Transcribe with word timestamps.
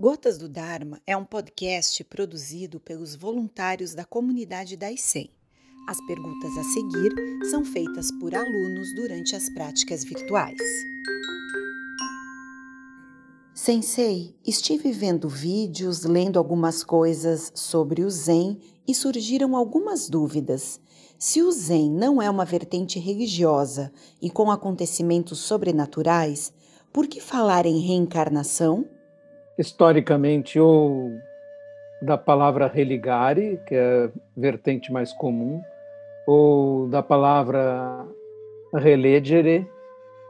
Gotas 0.00 0.38
do 0.38 0.48
Dharma 0.48 1.02
é 1.04 1.16
um 1.16 1.24
podcast 1.24 2.04
produzido 2.04 2.78
pelos 2.78 3.16
voluntários 3.16 3.94
da 3.94 4.04
comunidade 4.04 4.76
da 4.76 4.92
ICEM. 4.92 5.28
As 5.88 5.98
perguntas 6.06 6.56
a 6.56 6.62
seguir 6.62 7.12
são 7.50 7.64
feitas 7.64 8.08
por 8.20 8.32
alunos 8.32 8.94
durante 8.94 9.34
as 9.34 9.50
práticas 9.50 10.04
virtuais. 10.04 10.56
Sensei, 13.52 14.36
estive 14.46 14.92
vendo 14.92 15.28
vídeos, 15.28 16.04
lendo 16.04 16.38
algumas 16.38 16.84
coisas 16.84 17.50
sobre 17.52 18.04
o 18.04 18.10
Zen 18.10 18.56
e 18.86 18.94
surgiram 18.94 19.56
algumas 19.56 20.08
dúvidas. 20.08 20.80
Se 21.18 21.42
o 21.42 21.50
Zen 21.50 21.90
não 21.90 22.22
é 22.22 22.30
uma 22.30 22.44
vertente 22.44 23.00
religiosa 23.00 23.92
e 24.22 24.30
com 24.30 24.48
acontecimentos 24.48 25.40
sobrenaturais, 25.40 26.52
por 26.92 27.08
que 27.08 27.20
falar 27.20 27.66
em 27.66 27.80
reencarnação? 27.80 28.88
Historicamente 29.58 30.58
ou 30.60 31.10
da 32.00 32.16
palavra 32.16 32.68
religare, 32.68 33.60
que 33.66 33.74
é 33.74 34.04
a 34.04 34.10
vertente 34.36 34.92
mais 34.92 35.12
comum, 35.12 35.60
ou 36.26 36.88
da 36.88 37.02
palavra 37.02 38.06
relegere, 38.72 39.68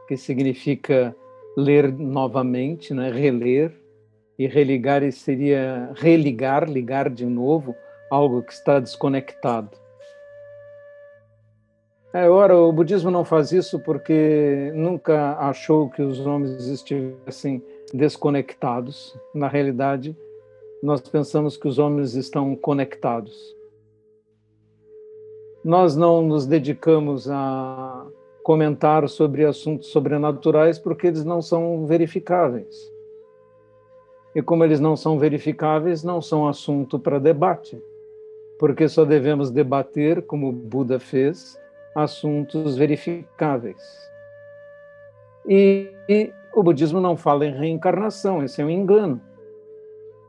que 0.07 0.17
significa 0.17 1.15
ler 1.55 1.91
novamente, 1.91 2.93
né? 2.93 3.11
reler, 3.11 3.71
e 4.37 4.47
religare 4.47 5.11
seria 5.11 5.91
religar, 5.95 6.63
ligar 6.69 7.09
de 7.09 7.25
novo 7.25 7.75
algo 8.09 8.41
que 8.41 8.53
está 8.53 8.79
desconectado. 8.79 9.77
É, 12.13 12.27
ora, 12.27 12.57
o 12.57 12.71
budismo 12.71 13.11
não 13.11 13.23
faz 13.23 13.51
isso 13.51 13.79
porque 13.79 14.71
nunca 14.73 15.37
achou 15.37 15.89
que 15.89 16.01
os 16.01 16.25
homens 16.25 16.65
estivessem 16.67 17.61
desconectados. 17.91 19.17
Na 19.33 19.47
realidade, 19.47 20.15
nós 20.81 21.01
pensamos 21.01 21.57
que 21.57 21.67
os 21.67 21.77
homens 21.77 22.15
estão 22.15 22.55
conectados. 22.55 23.55
Nós 25.63 25.95
não 25.95 26.21
nos 26.21 26.45
dedicamos 26.45 27.29
a 27.29 28.07
comentar 28.43 29.07
sobre 29.09 29.45
assuntos 29.45 29.89
sobrenaturais 29.89 30.79
porque 30.79 31.07
eles 31.07 31.25
não 31.25 31.41
são 31.41 31.85
verificáveis. 31.85 32.91
E 34.33 34.41
como 34.41 34.63
eles 34.63 34.79
não 34.79 34.95
são 34.95 35.19
verificáveis, 35.19 36.03
não 36.03 36.21
são 36.21 36.47
assunto 36.47 36.97
para 36.97 37.19
debate, 37.19 37.81
porque 38.57 38.87
só 38.87 39.03
devemos 39.03 39.51
debater, 39.51 40.21
como 40.21 40.51
Buda 40.51 40.99
fez, 40.99 41.59
assuntos 41.95 42.77
verificáveis. 42.77 43.81
E, 45.49 45.91
e 46.07 46.31
o 46.53 46.61
budismo 46.61 47.01
não 47.01 47.17
fala 47.17 47.43
em 47.43 47.51
reencarnação, 47.51 48.43
esse 48.43 48.61
é 48.61 48.65
um 48.65 48.69
engano. 48.69 49.19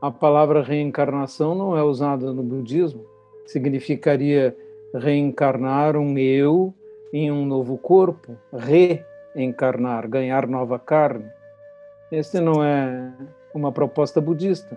A 0.01 0.09
palavra 0.09 0.63
reencarnação 0.63 1.53
não 1.53 1.77
é 1.77 1.83
usada 1.83 2.33
no 2.33 2.41
budismo, 2.41 3.05
significaria 3.45 4.57
reencarnar 4.95 5.95
um 5.95 6.17
eu 6.17 6.73
em 7.13 7.31
um 7.31 7.45
novo 7.45 7.77
corpo, 7.77 8.35
reencarnar, 8.51 10.09
ganhar 10.09 10.47
nova 10.47 10.79
carne. 10.79 11.29
Esse 12.11 12.39
não 12.39 12.63
é 12.63 13.13
uma 13.53 13.71
proposta 13.71 14.19
budista. 14.19 14.75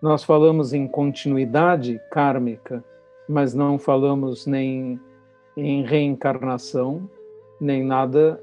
Nós 0.00 0.24
falamos 0.24 0.72
em 0.72 0.88
continuidade 0.88 2.00
kármica, 2.10 2.82
mas 3.28 3.54
não 3.54 3.78
falamos 3.78 4.46
nem 4.46 4.98
em 5.56 5.84
reencarnação, 5.84 7.08
nem 7.60 7.84
nada 7.84 8.42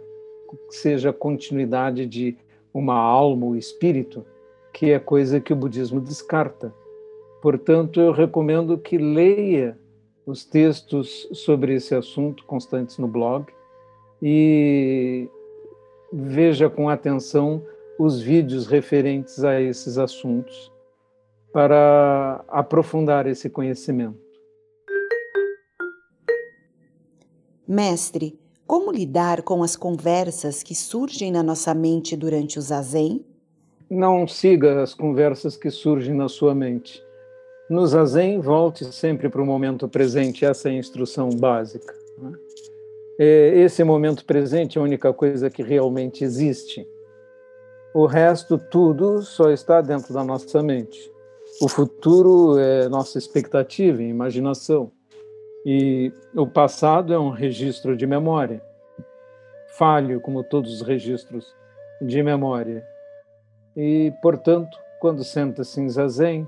seja 0.70 1.14
continuidade 1.14 2.06
de 2.06 2.38
uma 2.74 2.96
alma 2.96 3.46
ou 3.46 3.56
espírito, 3.56 4.26
que 4.74 4.92
é 4.92 5.00
coisa 5.00 5.40
que 5.40 5.54
o 5.54 5.56
budismo 5.56 6.00
descarta. 6.00 6.74
Portanto, 7.42 8.00
eu 8.00 8.12
recomendo 8.12 8.78
que 8.78 8.98
leia 8.98 9.78
os 10.26 10.46
textos 10.46 11.28
sobre 11.34 11.76
esse 11.76 11.96
assunto 11.96 12.46
constantes 12.46 12.98
no 12.98 13.08
blog 13.08 13.46
e 14.22 15.28
veja 16.14 16.70
com 16.70 16.88
atenção 16.88 17.66
os 17.98 18.22
vídeos 18.22 18.68
referentes 18.68 19.44
a 19.44 19.60
esses 19.60 19.98
assuntos 19.98 20.72
para 21.52 22.44
aprofundar 22.48 23.28
esse 23.28 23.50
conhecimento. 23.50 24.20
Mestre, 27.68 28.41
como 28.72 28.90
lidar 28.90 29.42
com 29.42 29.64
as 29.64 29.76
conversas 29.76 30.64
que 30.64 30.74
surgem 30.74 31.30
na 31.30 31.44
nossa 31.44 31.74
mente 31.74 32.16
durante 32.16 32.58
o 32.58 32.62
zazen? 32.62 33.22
Não 33.90 34.26
siga 34.26 34.82
as 34.82 34.94
conversas 34.94 35.58
que 35.58 35.70
surgem 35.70 36.14
na 36.14 36.30
sua 36.30 36.56
mente. 36.56 37.04
No 37.70 37.86
zazen, 37.86 38.40
volte 38.40 38.86
sempre 38.86 39.28
para 39.28 39.42
o 39.42 39.46
momento 39.46 39.90
presente, 39.90 40.46
essa 40.46 40.70
é 40.70 40.72
a 40.72 40.76
instrução 40.76 41.30
básica. 41.32 41.94
Né? 42.18 42.32
É, 43.20 43.60
esse 43.60 43.84
momento 43.84 44.24
presente 44.24 44.78
é 44.78 44.82
a 44.82 44.86
única 44.86 45.12
coisa 45.12 45.50
que 45.50 45.62
realmente 45.62 46.24
existe. 46.24 46.88
O 47.94 48.06
resto, 48.06 48.58
tudo, 48.58 49.22
só 49.22 49.52
está 49.52 49.82
dentro 49.82 50.14
da 50.14 50.24
nossa 50.24 50.64
mente. 50.64 51.12
O 51.62 51.68
futuro 51.68 52.58
é 52.58 52.88
nossa 52.88 53.18
expectativa, 53.18 54.02
imaginação. 54.02 54.94
E 55.66 56.12
o 56.36 56.48
passado 56.48 57.14
é 57.14 57.20
um 57.20 57.30
registro 57.30 57.96
de 57.96 58.08
memória, 58.08 58.64
falho 59.78 60.20
como 60.20 60.44
todos 60.44 60.74
os 60.74 60.82
registros 60.82 61.56
de 62.02 62.24
memória. 62.24 62.84
E, 63.76 64.12
portanto, 64.22 64.78
quando 65.00 65.24
senta-se 65.24 65.80
em 65.80 65.88
zazen, 65.88 66.48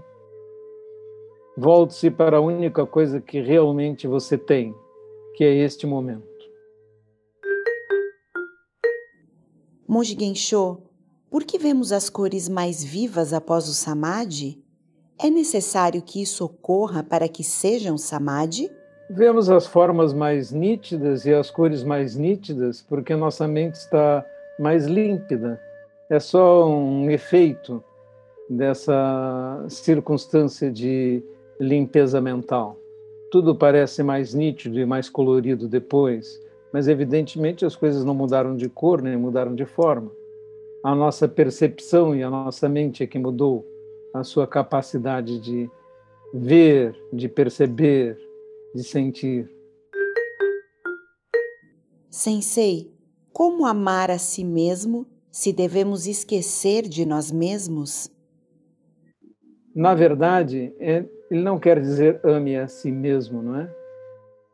volte-se 1.55 2.09
para 2.09 2.37
a 2.37 2.41
única 2.41 2.85
coisa 2.85 3.21
que 3.21 3.39
realmente 3.39 4.07
você 4.07 4.37
tem, 4.37 4.75
que 5.35 5.43
é 5.43 5.53
este 5.55 5.85
momento. 5.85 6.33
Monge 9.87 10.17
Gensho, 10.19 10.81
por 11.29 11.43
que 11.43 11.59
vemos 11.59 11.91
as 11.91 12.09
cores 12.09 12.49
mais 12.49 12.83
vivas 12.83 13.31
após 13.31 13.69
o 13.69 13.73
samadhi? 13.73 14.63
É 15.19 15.29
necessário 15.29 16.01
que 16.01 16.21
isso 16.21 16.43
ocorra 16.43 17.03
para 17.03 17.29
que 17.29 17.43
seja 17.43 17.93
um 17.93 17.97
samadhi? 17.97 18.71
Vemos 19.09 19.49
as 19.49 19.67
formas 19.67 20.13
mais 20.13 20.51
nítidas 20.51 21.25
e 21.25 21.33
as 21.33 21.51
cores 21.51 21.83
mais 21.83 22.15
nítidas 22.15 22.81
porque 22.81 23.15
nossa 23.15 23.47
mente 23.47 23.75
está 23.75 24.25
mais 24.57 24.85
límpida. 24.85 25.59
É 26.09 26.19
só 26.19 26.69
um 26.69 27.09
efeito 27.11 27.83
dessa 28.49 29.65
circunstância 29.67 30.71
de 30.71 31.21
limpeza 31.59 32.21
mental. 32.21 32.77
Tudo 33.29 33.55
parece 33.55 34.03
mais 34.03 34.33
nítido 34.33 34.79
e 34.79 34.85
mais 34.85 35.09
colorido 35.09 35.67
depois, 35.67 36.41
mas 36.71 36.87
evidentemente 36.87 37.65
as 37.65 37.75
coisas 37.75 38.05
não 38.05 38.13
mudaram 38.13 38.55
de 38.55 38.69
cor 38.69 39.01
nem 39.01 39.17
mudaram 39.17 39.53
de 39.53 39.65
forma. 39.65 40.11
A 40.81 40.95
nossa 40.95 41.27
percepção 41.27 42.15
e 42.15 42.23
a 42.23 42.29
nossa 42.29 42.69
mente 42.69 43.03
é 43.03 43.07
que 43.07 43.19
mudou, 43.19 43.65
a 44.13 44.23
sua 44.23 44.45
capacidade 44.45 45.39
de 45.39 45.69
ver, 46.33 46.95
de 47.11 47.27
perceber, 47.27 48.17
de 48.73 48.83
sentir. 48.83 49.49
Sensei, 52.09 52.91
como 53.31 53.65
amar 53.65 54.11
a 54.11 54.17
si 54.17 54.43
mesmo 54.43 55.07
se 55.31 55.51
devemos 55.51 56.05
esquecer 56.05 56.83
de 56.83 57.05
nós 57.05 57.31
mesmos? 57.31 58.11
Na 59.75 59.95
verdade, 59.95 60.71
é, 60.79 61.03
ele 61.31 61.41
não 61.41 61.57
quer 61.57 61.81
dizer 61.81 62.19
ame 62.23 62.55
a 62.55 62.67
si 62.67 62.91
mesmo, 62.91 63.41
não 63.41 63.59
é? 63.59 63.75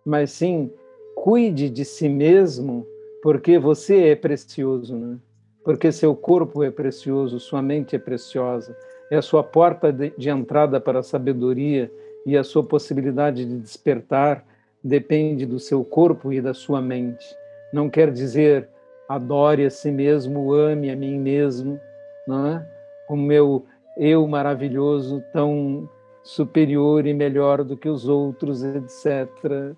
Mas 0.06 0.31
sim, 0.31 0.72
cuide 1.16 1.69
de 1.69 1.84
si 1.84 2.08
mesmo, 2.08 2.88
porque 3.22 3.59
você 3.59 4.08
é 4.08 4.16
precioso, 4.16 4.96
não 4.96 5.13
é? 5.13 5.18
Porque 5.63 5.91
seu 5.91 6.16
corpo 6.16 6.63
é 6.63 6.72
precioso, 6.72 7.40
sua 7.40 7.62
mente 7.62 7.96
é 7.96 8.00
preciosa, 8.00 8.75
é 9.12 9.18
a 9.18 9.22
sua 9.22 9.44
porta 9.44 9.91
de, 9.91 10.12
de 10.18 10.29
entrada 10.29 10.79
para 10.79 10.99
a 10.99 11.03
sabedoria 11.03 11.91
e 12.26 12.38
a 12.38 12.44
sua 12.44 12.64
possibilidade 12.64 13.46
de 13.46 13.58
despertar 13.58 14.46
depende 14.84 15.46
do 15.46 15.60
seu 15.60 15.84
corpo 15.84 16.32
e 16.32 16.42
da 16.42 16.54
sua 16.54 16.82
mente. 16.82 17.26
Não 17.74 17.90
quer 17.90 18.12
dizer 18.12 18.70
adore 19.08 19.66
a 19.66 19.70
si 19.72 19.92
mesmo, 19.92 20.54
ame 20.54 20.92
a 20.92 20.96
mim 20.96 21.20
mesmo, 21.20 21.80
não 22.28 22.48
é? 22.48 22.70
O 23.10 23.16
meu 23.16 23.66
eu 23.98 24.28
maravilhoso, 24.28 25.24
tão 25.34 25.90
superior 26.22 27.08
e 27.08 27.14
melhor 27.14 27.64
do 27.64 27.76
que 27.76 27.90
os 27.90 28.08
outros, 28.08 28.64
etc. 28.64 29.76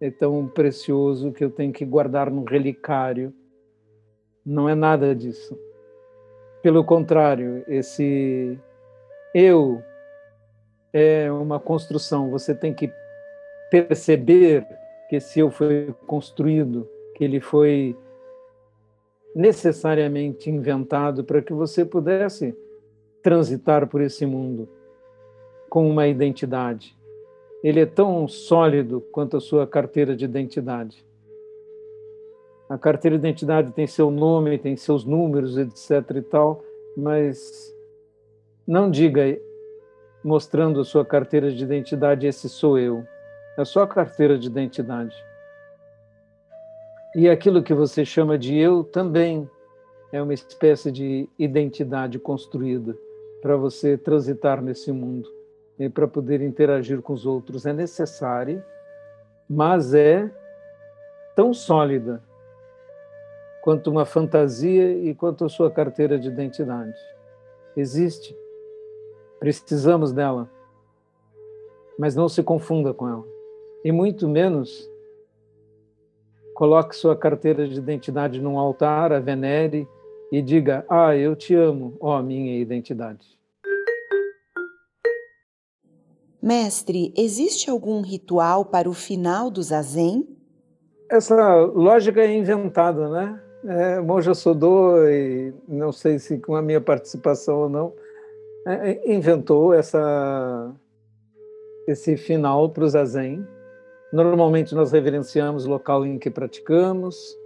É 0.00 0.10
tão 0.10 0.46
precioso 0.46 1.32
que 1.32 1.42
eu 1.42 1.50
tenho 1.50 1.72
que 1.72 1.84
guardar 1.84 2.30
num 2.30 2.44
relicário. 2.44 3.32
Não 4.44 4.68
é 4.68 4.74
nada 4.74 5.14
disso. 5.14 5.58
Pelo 6.62 6.84
contrário, 6.84 7.64
esse 7.66 8.58
eu 9.34 9.82
é 10.94 11.30
uma 11.32 11.58
construção. 11.58 12.30
Você 12.30 12.54
tem 12.54 12.72
que 12.72 12.90
perceber 13.68 14.64
que 15.10 15.16
esse 15.16 15.40
eu 15.40 15.50
foi 15.50 15.92
construído, 16.06 16.88
que 17.16 17.24
ele 17.24 17.40
foi 17.40 17.96
necessariamente 19.34 20.48
inventado 20.48 21.24
para 21.24 21.42
que 21.42 21.52
você 21.52 21.84
pudesse 21.84 22.56
transitar 23.20 23.88
por 23.88 24.00
esse 24.00 24.24
mundo 24.24 24.68
com 25.68 25.90
uma 25.90 26.06
identidade. 26.06 26.96
Ele 27.64 27.80
é 27.80 27.86
tão 27.86 28.28
sólido 28.28 29.00
quanto 29.10 29.36
a 29.36 29.40
sua 29.40 29.66
carteira 29.66 30.14
de 30.14 30.24
identidade. 30.24 31.04
A 32.68 32.78
carteira 32.78 33.18
de 33.18 33.26
identidade 33.26 33.72
tem 33.72 33.86
seu 33.86 34.10
nome, 34.10 34.58
tem 34.58 34.76
seus 34.76 35.04
números, 35.04 35.58
etc 35.58 36.16
e 36.16 36.22
tal, 36.22 36.62
mas 36.96 37.74
não 38.66 38.88
diga 38.88 39.22
mostrando 40.24 40.80
a 40.80 40.84
sua 40.84 41.04
carteira 41.04 41.52
de 41.52 41.62
identidade 41.62 42.26
esse 42.26 42.48
sou 42.48 42.78
eu. 42.78 43.06
É 43.58 43.60
a 43.60 43.86
carteira 43.86 44.38
de 44.38 44.46
identidade. 44.46 45.14
E 47.14 47.28
aquilo 47.28 47.62
que 47.62 47.74
você 47.74 48.04
chama 48.04 48.38
de 48.38 48.56
eu 48.56 48.82
também 48.82 49.48
é 50.10 50.20
uma 50.20 50.32
espécie 50.32 50.90
de 50.90 51.28
identidade 51.38 52.18
construída 52.18 52.96
para 53.42 53.56
você 53.56 53.98
transitar 53.98 54.62
nesse 54.62 54.90
mundo 54.90 55.28
e 55.78 55.88
para 55.88 56.08
poder 56.08 56.40
interagir 56.40 57.02
com 57.02 57.12
os 57.12 57.26
outros. 57.26 57.66
É 57.66 57.72
necessária, 57.72 58.64
mas 59.48 59.92
é 59.92 60.30
tão 61.36 61.52
sólida 61.52 62.22
quanto 63.62 63.90
uma 63.90 64.04
fantasia 64.04 64.90
e 64.90 65.14
quanto 65.14 65.44
a 65.44 65.48
sua 65.48 65.70
carteira 65.70 66.18
de 66.18 66.28
identidade. 66.28 66.98
Existe. 67.76 68.43
Precisamos 69.44 70.10
dela. 70.10 70.50
Mas 71.98 72.16
não 72.16 72.30
se 72.30 72.42
confunda 72.42 72.94
com 72.94 73.06
ela. 73.06 73.24
E 73.84 73.92
muito 73.92 74.26
menos 74.26 74.88
Coloque 76.54 76.94
sua 76.94 77.16
carteira 77.16 77.66
de 77.66 77.76
identidade 77.76 78.40
num 78.40 78.56
altar, 78.56 79.12
a 79.12 79.18
venere 79.18 79.88
e 80.30 80.40
diga: 80.40 80.86
Ah, 80.88 81.14
eu 81.14 81.34
te 81.34 81.52
amo, 81.52 81.96
ó 82.00 82.22
minha 82.22 82.56
identidade. 82.56 83.36
Mestre, 86.40 87.12
existe 87.16 87.68
algum 87.68 88.00
ritual 88.02 88.64
para 88.64 88.88
o 88.88 88.94
final 88.94 89.50
do 89.50 89.62
zazen? 89.62 90.28
Essa 91.10 91.54
lógica 91.56 92.22
é 92.22 92.32
inventada, 92.32 93.10
né? 93.10 93.40
É, 93.66 94.00
Monja 94.00 94.32
Sodô, 94.32 95.04
e 95.08 95.52
não 95.66 95.90
sei 95.90 96.18
se 96.18 96.38
com 96.38 96.54
a 96.54 96.62
minha 96.62 96.80
participação 96.80 97.62
ou 97.62 97.68
não, 97.68 97.92
inventou 99.04 99.74
essa, 99.74 100.74
esse 101.86 102.16
final 102.16 102.70
para 102.70 102.84
o 102.84 102.88
zazen 102.88 103.46
Normalmente 104.14 104.76
nós 104.76 104.92
reverenciamos 104.92 105.66
o 105.66 105.70
local 105.70 106.06
em 106.06 106.20
que 106.20 106.30
praticamos, 106.30 107.36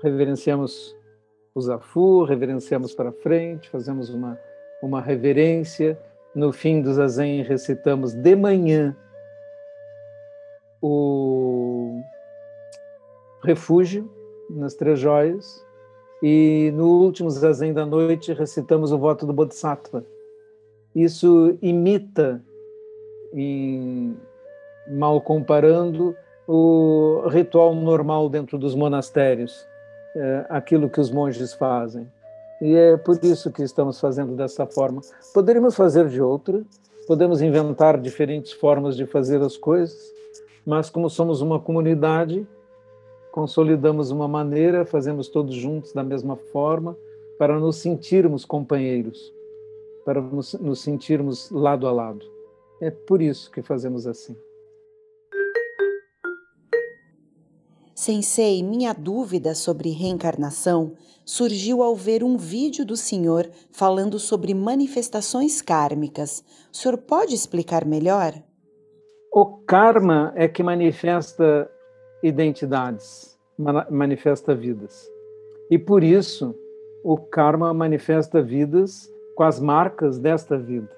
reverenciamos 0.00 0.96
o 1.52 1.60
Zafu, 1.60 2.22
reverenciamos 2.22 2.94
para 2.94 3.10
frente, 3.10 3.68
fazemos 3.68 4.08
uma, 4.08 4.38
uma 4.80 5.00
reverência. 5.00 5.98
No 6.36 6.52
fim 6.52 6.80
do 6.80 6.94
Zazen 6.94 7.42
recitamos 7.42 8.14
de 8.14 8.36
manhã 8.36 8.96
o 10.80 12.00
refúgio 13.42 14.08
nas 14.48 14.74
três 14.74 15.00
joias 15.00 15.66
e 16.22 16.70
no 16.74 17.02
último 17.02 17.28
Zazen 17.28 17.72
da 17.72 17.84
noite 17.84 18.32
recitamos 18.32 18.92
o 18.92 18.98
voto 18.98 19.26
do 19.26 19.32
Bodhisattva. 19.32 20.06
Isso 20.94 21.56
imita 21.62 22.42
em 23.32 24.16
mal 24.88 25.20
comparando, 25.20 26.14
o 26.46 27.26
ritual 27.28 27.74
normal 27.74 28.28
dentro 28.28 28.58
dos 28.58 28.74
monastérios, 28.74 29.66
é, 30.14 30.46
aquilo 30.48 30.90
que 30.90 31.00
os 31.00 31.10
monges 31.10 31.54
fazem. 31.54 32.06
E 32.60 32.74
é 32.74 32.96
por 32.96 33.18
isso 33.24 33.50
que 33.50 33.62
estamos 33.62 33.98
fazendo 33.98 34.36
dessa 34.36 34.66
forma. 34.66 35.00
Poderíamos 35.32 35.74
fazer 35.74 36.08
de 36.08 36.20
outra, 36.20 36.62
podemos 37.06 37.40
inventar 37.40 37.98
diferentes 37.98 38.52
formas 38.52 38.96
de 38.96 39.06
fazer 39.06 39.40
as 39.40 39.56
coisas, 39.56 40.12
mas 40.64 40.90
como 40.90 41.08
somos 41.08 41.40
uma 41.40 41.58
comunidade, 41.58 42.46
consolidamos 43.32 44.10
uma 44.10 44.28
maneira, 44.28 44.84
fazemos 44.84 45.28
todos 45.28 45.54
juntos 45.54 45.92
da 45.92 46.04
mesma 46.04 46.36
forma, 46.36 46.96
para 47.38 47.58
nos 47.58 47.76
sentirmos 47.76 48.44
companheiros, 48.44 49.32
para 50.04 50.20
nos, 50.20 50.54
nos 50.54 50.80
sentirmos 50.80 51.50
lado 51.50 51.86
a 51.86 51.92
lado. 51.92 52.24
É 52.80 52.90
por 52.90 53.22
isso 53.22 53.50
que 53.50 53.62
fazemos 53.62 54.06
assim. 54.06 54.36
Sensei, 57.94 58.64
minha 58.64 58.92
dúvida 58.92 59.54
sobre 59.54 59.90
reencarnação 59.90 60.94
surgiu 61.24 61.84
ao 61.84 61.94
ver 61.94 62.24
um 62.24 62.36
vídeo 62.36 62.84
do 62.84 62.96
senhor 62.96 63.48
falando 63.70 64.18
sobre 64.18 64.54
manifestações 64.54 65.62
kármicas. 65.62 66.42
O 66.72 66.76
senhor 66.76 66.98
pode 66.98 67.34
explicar 67.34 67.84
melhor? 67.84 68.34
O 69.32 69.46
karma 69.64 70.32
é 70.34 70.48
que 70.48 70.64
manifesta 70.64 71.70
identidades, 72.24 73.38
manifesta 73.88 74.52
vidas. 74.52 75.08
E 75.70 75.78
por 75.78 76.02
isso, 76.02 76.54
o 77.04 77.16
karma 77.16 77.72
manifesta 77.72 78.42
vidas 78.42 79.08
com 79.34 79.42
as 79.42 79.60
marcas 79.60 80.18
desta 80.18 80.58
vida. 80.58 80.88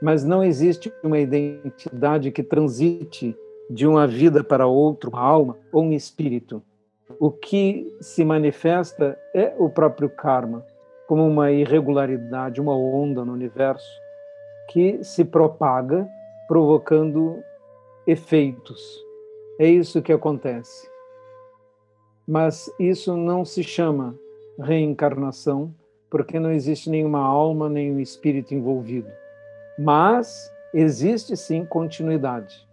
Mas 0.00 0.24
não 0.24 0.42
existe 0.42 0.92
uma 1.02 1.18
identidade 1.18 2.30
que 2.30 2.42
transite 2.42 3.36
de 3.70 3.86
uma 3.86 4.06
vida 4.06 4.42
para 4.42 4.66
outra, 4.66 5.10
uma 5.10 5.20
alma 5.20 5.56
ou 5.72 5.82
um 5.82 5.92
espírito. 5.92 6.62
O 7.18 7.30
que 7.30 7.94
se 8.00 8.24
manifesta 8.24 9.18
é 9.34 9.54
o 9.58 9.68
próprio 9.68 10.08
karma, 10.08 10.64
como 11.06 11.26
uma 11.26 11.52
irregularidade, 11.52 12.60
uma 12.60 12.76
onda 12.76 13.24
no 13.24 13.32
universo 13.32 13.86
que 14.70 15.02
se 15.04 15.24
propaga, 15.24 16.08
provocando 16.48 17.42
efeitos. 18.06 19.04
É 19.58 19.66
isso 19.68 20.02
que 20.02 20.12
acontece. 20.12 20.88
Mas 22.26 22.72
isso 22.78 23.16
não 23.16 23.44
se 23.44 23.62
chama 23.62 24.18
reencarnação, 24.58 25.74
porque 26.12 26.38
não 26.38 26.52
existe 26.52 26.90
nenhuma 26.90 27.20
alma, 27.20 27.70
nenhum 27.70 27.98
espírito 27.98 28.54
envolvido. 28.54 29.10
Mas 29.78 30.52
existe 30.74 31.34
sim 31.38 31.64
continuidade. 31.64 32.68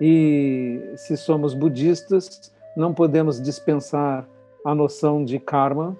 E 0.00 0.92
se 0.94 1.16
somos 1.16 1.52
budistas, 1.52 2.54
não 2.76 2.94
podemos 2.94 3.42
dispensar 3.42 4.24
a 4.64 4.72
noção 4.72 5.24
de 5.24 5.40
karma, 5.40 5.98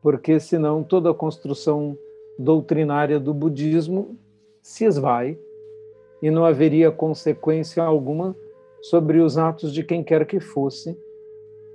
porque 0.00 0.40
senão 0.40 0.82
toda 0.82 1.10
a 1.10 1.14
construção 1.14 1.94
doutrinária 2.38 3.20
do 3.20 3.34
budismo 3.34 4.16
se 4.62 4.86
esvai 4.86 5.38
e 6.22 6.30
não 6.30 6.42
haveria 6.42 6.90
consequência 6.90 7.84
alguma 7.84 8.34
sobre 8.80 9.18
os 9.18 9.36
atos 9.36 9.74
de 9.74 9.84
quem 9.84 10.02
quer 10.02 10.24
que 10.24 10.40
fosse. 10.40 10.98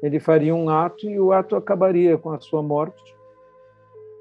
Ele 0.01 0.19
faria 0.19 0.55
um 0.55 0.71
ato 0.71 1.07
e 1.07 1.19
o 1.19 1.31
ato 1.31 1.55
acabaria 1.55 2.17
com 2.17 2.31
a 2.31 2.39
sua 2.39 2.63
morte 2.63 3.15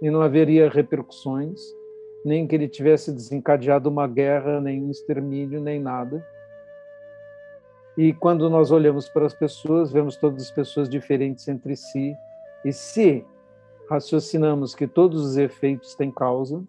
e 0.00 0.10
não 0.10 0.22
haveria 0.22 0.68
repercussões, 0.68 1.60
nem 2.24 2.46
que 2.46 2.54
ele 2.54 2.68
tivesse 2.68 3.12
desencadeado 3.12 3.88
uma 3.88 4.06
guerra, 4.06 4.60
nem 4.60 4.82
um 4.82 4.90
extermínio, 4.90 5.60
nem 5.60 5.80
nada 5.80 6.24
e 7.96 8.12
quando 8.12 8.50
nós 8.50 8.70
olhamos 8.70 9.08
para 9.08 9.24
as 9.24 9.32
pessoas, 9.32 9.90
vemos 9.90 10.16
todas 10.16 10.42
as 10.42 10.50
pessoas 10.50 10.88
diferentes 10.88 11.48
entre 11.48 11.74
si. 11.74 12.14
E 12.62 12.72
se 12.72 13.24
raciocinamos 13.88 14.74
que 14.74 14.86
todos 14.86 15.24
os 15.24 15.36
efeitos 15.38 15.94
têm 15.94 16.10
causa, 16.10 16.62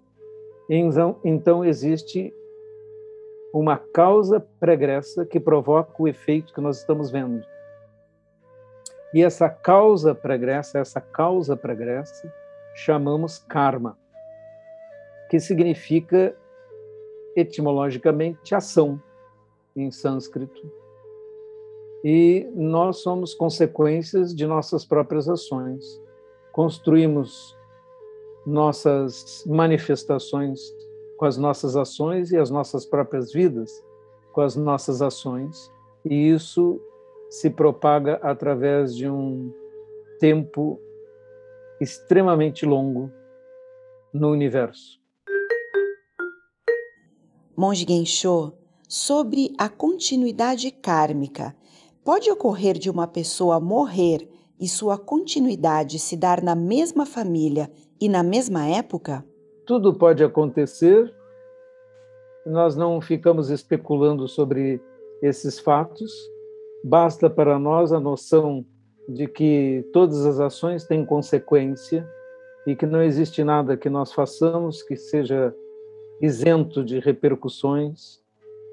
então, 0.69 1.19
então 1.25 1.65
existe 1.65 2.33
uma 3.53 3.77
causa 3.77 4.39
pregressa 4.59 5.25
que 5.25 5.39
provoca 5.39 6.01
o 6.01 6.07
efeito 6.07 6.53
que 6.53 6.61
nós 6.61 6.77
estamos 6.77 7.11
vendo. 7.11 7.45
E 9.13 9.21
essa 9.21 9.49
causa 9.49 10.15
pregressa, 10.15 10.79
essa 10.79 11.01
causa 11.01 11.57
pregressa, 11.57 12.31
chamamos 12.77 13.39
karma, 13.39 13.97
que 15.29 15.39
significa 15.39 16.35
etimologicamente 17.35 18.55
ação 18.55 19.01
em 19.75 19.91
sânscrito 19.91 20.71
e 22.03 22.49
nós 22.55 22.97
somos 22.97 23.33
consequências 23.33 24.33
de 24.33 24.45
nossas 24.45 24.85
próprias 24.85 25.27
ações. 25.27 26.01
Construímos 26.51 27.57
nossas 28.45 29.43
manifestações 29.45 30.73
com 31.17 31.25
as 31.25 31.37
nossas 31.37 31.75
ações 31.75 32.31
e 32.31 32.37
as 32.37 32.49
nossas 32.49 32.85
próprias 32.85 33.33
vidas 33.33 33.83
com 34.31 34.41
as 34.41 34.55
nossas 34.55 35.01
ações, 35.01 35.73
e 36.05 36.29
isso 36.29 36.79
se 37.27 37.49
propaga 37.49 38.19
através 38.21 38.95
de 38.95 39.09
um 39.09 39.51
tempo 40.19 40.79
extremamente 41.79 42.65
longo 42.65 43.11
no 44.13 44.29
universo. 44.31 44.99
Monge 47.55 47.85
Gensho, 47.87 48.53
sobre 48.87 49.53
a 49.57 49.67
continuidade 49.67 50.71
kármica, 50.71 51.55
Pode 52.07 52.31
ocorrer 52.31 52.77
de 52.77 52.89
uma 52.89 53.05
pessoa 53.05 53.59
morrer 53.59 54.25
e 54.57 54.65
sua 54.65 54.97
continuidade 54.97 55.99
se 55.99 56.15
dar 56.15 56.41
na 56.41 56.55
mesma 56.55 57.05
família 57.05 57.69
e 57.99 58.07
na 58.07 58.23
mesma 58.23 58.65
época? 58.65 59.25
tudo 59.65 59.93
pode 59.93 60.23
acontecer, 60.23 61.13
nós 62.45 62.77
não 62.77 63.01
ficamos 63.01 63.49
especulando 63.49 64.25
sobre 64.25 64.81
esses 65.21 65.59
fatos, 65.59 66.09
basta 66.81 67.29
para 67.29 67.59
nós 67.59 67.91
a 67.91 67.99
noção 67.99 68.65
de 69.07 69.27
que 69.27 69.87
todas 69.93 70.25
as 70.25 70.39
ações 70.39 70.85
têm 70.85 71.05
consequência 71.05 72.07
e 72.65 72.75
que 72.75 72.85
não 72.85 73.01
existe 73.01 73.43
nada 73.43 73.77
que 73.77 73.89
nós 73.89 74.11
façamos 74.11 74.83
que 74.83 74.95
seja 74.95 75.55
isento 76.21 76.83
de 76.83 76.99
repercussões 76.99 78.19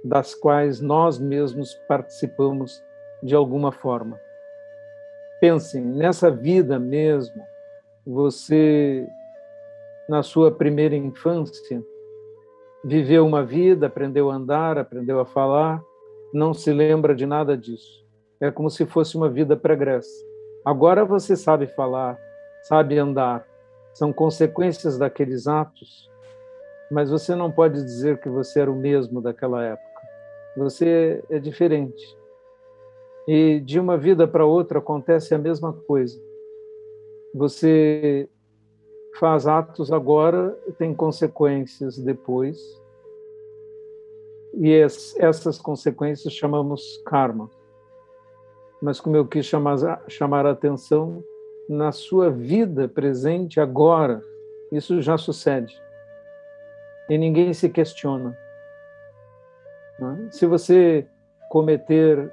das 0.05 0.35
quais 0.35 0.81
nós 0.81 1.19
mesmos 1.19 1.75
participamos 1.87 2.83
de 3.23 3.35
alguma 3.35 3.71
forma. 3.71 4.21
Pensem, 5.41 5.83
nessa 5.83 6.31
vida 6.31 6.79
mesmo, 6.79 7.43
você, 8.07 9.07
na 10.09 10.23
sua 10.23 10.50
primeira 10.50 10.97
infância, 10.97 11.83
viveu 12.85 13.26
uma 13.26 13.43
vida, 13.43 13.87
aprendeu 13.87 14.31
a 14.31 14.35
andar, 14.35 14.76
aprendeu 14.76 15.21
a 15.21 15.25
falar, 15.25 15.83
não 16.33 16.53
se 16.53 16.73
lembra 16.73 17.14
de 17.14 17.25
nada 17.25 17.57
disso. 17.57 18.03
É 18.45 18.51
como 18.51 18.69
se 18.69 18.85
fosse 18.85 19.17
uma 19.17 19.31
vida 19.31 19.57
pregressa. 19.57 20.23
Agora 20.63 21.03
você 21.03 21.35
sabe 21.35 21.67
falar, 21.67 22.21
sabe 22.65 22.99
andar, 22.99 23.49
são 23.95 24.13
consequências 24.13 24.99
daqueles 24.99 25.47
atos, 25.47 26.11
mas 26.91 27.09
você 27.09 27.35
não 27.35 27.51
pode 27.51 27.83
dizer 27.83 28.19
que 28.21 28.29
você 28.29 28.61
era 28.61 28.71
o 28.71 28.77
mesmo 28.77 29.23
daquela 29.23 29.65
época. 29.65 30.03
Você 30.59 31.25
é 31.31 31.39
diferente. 31.39 32.05
E 33.27 33.61
de 33.61 33.81
uma 33.81 33.97
vida 33.97 34.29
para 34.29 34.45
outra 34.45 34.79
acontece 34.79 35.35
a 35.35 35.39
mesma 35.39 35.73
coisa. 35.73 36.21
Você 37.35 38.29
faz 39.19 39.47
atos 39.47 39.91
agora, 39.91 40.51
tem 40.77 40.93
consequências 40.93 41.97
depois. 41.97 42.59
E 44.53 44.71
essas 44.71 45.59
consequências 45.59 46.35
chamamos 46.35 47.03
karma. 47.07 47.49
Mas 48.85 49.00
como 49.00 49.17
eu 49.17 49.26
quis 49.26 49.47
chamar, 49.47 50.03
chamar 50.09 50.45
a 50.45 50.50
atenção, 50.50 51.25
na 51.67 51.91
sua 51.91 52.31
vida 52.31 52.87
presente 52.87 53.59
agora, 53.59 54.21
isso 54.71 55.00
já 55.00 55.17
sucede. 55.17 55.75
E 57.09 57.17
ninguém 57.17 57.55
se 57.55 57.71
questiona. 57.71 58.37
Né? 59.99 60.29
Se 60.31 60.45
você 60.45 61.07
cometer 61.49 62.31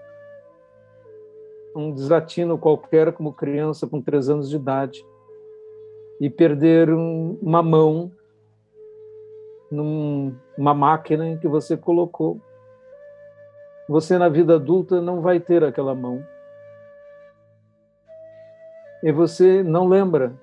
um 1.74 1.94
desatino 1.94 2.58
qualquer 2.58 3.14
como 3.14 3.32
criança 3.32 3.88
com 3.88 4.02
três 4.02 4.28
anos 4.28 4.50
de 4.50 4.58
idade 4.58 5.06
e 6.20 6.30
perder 6.30 6.90
um, 6.90 7.40
uma 7.42 7.64
mão 7.64 8.12
numa 9.72 10.74
máquina 10.74 11.38
que 11.38 11.48
você 11.48 11.78
colocou. 11.78 12.42
Você 13.88 14.18
na 14.18 14.28
vida 14.28 14.56
adulta 14.56 15.00
não 15.00 15.22
vai 15.22 15.40
ter 15.40 15.64
aquela 15.64 15.96
mão. 15.96 16.22
E 19.04 19.12
você 19.12 19.64
não 19.64 19.88
lembra 19.88 20.40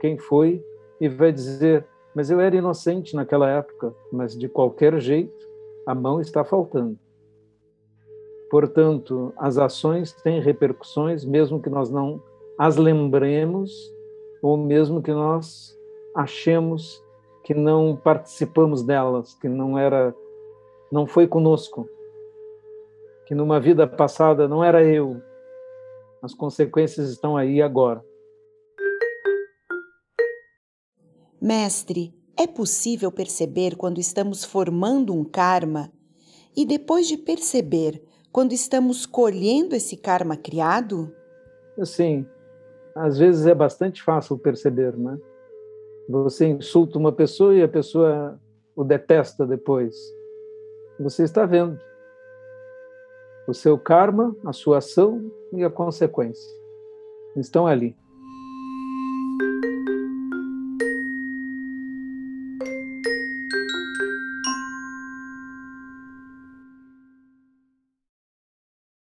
quem 0.00 0.18
foi 0.18 0.64
e 1.00 1.08
vai 1.08 1.32
dizer: 1.32 1.86
Mas 2.14 2.30
eu 2.30 2.40
era 2.40 2.56
inocente 2.56 3.14
naquela 3.14 3.48
época, 3.48 3.94
mas 4.12 4.36
de 4.36 4.48
qualquer 4.48 4.98
jeito 5.00 5.46
a 5.86 5.94
mão 5.94 6.20
está 6.20 6.44
faltando. 6.44 6.98
Portanto, 8.50 9.32
as 9.36 9.58
ações 9.58 10.12
têm 10.12 10.40
repercussões, 10.40 11.24
mesmo 11.24 11.60
que 11.60 11.68
nós 11.68 11.90
não 11.90 12.22
as 12.58 12.76
lembremos, 12.76 13.70
ou 14.42 14.56
mesmo 14.56 15.02
que 15.02 15.12
nós 15.12 15.76
achemos 16.14 17.02
que 17.44 17.54
não 17.54 17.96
participamos 17.96 18.82
delas, 18.82 19.34
que 19.34 19.48
não 19.48 19.78
era, 19.78 20.14
não 20.90 21.06
foi 21.06 21.26
conosco, 21.26 21.88
que 23.26 23.34
numa 23.34 23.60
vida 23.60 23.86
passada 23.86 24.48
não 24.48 24.64
era 24.64 24.82
eu. 24.84 25.22
As 26.22 26.34
consequências 26.34 27.10
estão 27.10 27.36
aí 27.36 27.62
agora. 27.62 28.04
Mestre, 31.40 32.14
é 32.36 32.46
possível 32.46 33.12
perceber 33.12 33.76
quando 33.76 33.98
estamos 33.98 34.44
formando 34.44 35.14
um 35.14 35.24
karma 35.24 35.92
e 36.56 36.66
depois 36.66 37.06
de 37.06 37.16
perceber 37.16 38.02
quando 38.32 38.52
estamos 38.52 39.06
colhendo 39.06 39.74
esse 39.74 39.96
karma 39.96 40.36
criado? 40.36 41.12
Sim, 41.84 42.26
às 42.94 43.18
vezes 43.18 43.46
é 43.46 43.54
bastante 43.54 44.02
fácil 44.02 44.36
perceber, 44.36 44.96
né? 44.96 45.16
Você 46.08 46.46
insulta 46.46 46.98
uma 46.98 47.12
pessoa 47.12 47.54
e 47.54 47.62
a 47.62 47.68
pessoa 47.68 48.40
o 48.74 48.82
detesta 48.82 49.46
depois. 49.46 49.96
Você 50.98 51.22
está 51.22 51.46
vendo 51.46 51.78
o 53.48 53.54
seu 53.54 53.78
karma, 53.78 54.36
a 54.44 54.52
sua 54.52 54.76
ação 54.76 55.32
e 55.54 55.64
a 55.64 55.70
consequência. 55.70 56.54
Estão 57.34 57.66
ali. 57.66 57.96